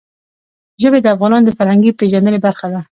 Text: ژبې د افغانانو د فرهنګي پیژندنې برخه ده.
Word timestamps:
ژبې 0.81 0.99
د 1.01 1.07
افغانانو 1.15 1.45
د 1.47 1.51
فرهنګي 1.57 1.91
پیژندنې 1.99 2.39
برخه 2.45 2.67
ده. 2.73 2.79